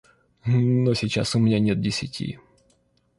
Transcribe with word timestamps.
Но 0.47 0.95
сейчас 0.95 1.35
у 1.35 1.39
меня 1.39 1.59
нет 1.59 1.79
десяти. 1.79 2.39